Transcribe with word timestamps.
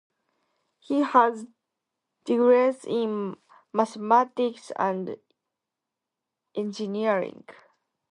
He 0.79 1.01
has 1.01 1.45
degrees 2.25 2.85
in 2.85 3.35
mathematics 3.71 4.71
and 4.75 5.15
engineering. 6.55 7.43